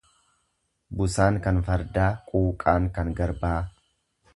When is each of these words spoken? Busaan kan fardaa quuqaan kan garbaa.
Busaan 1.01 1.37
kan 1.49 1.61
fardaa 1.69 2.09
quuqaan 2.33 2.93
kan 2.99 3.17
garbaa. 3.23 3.59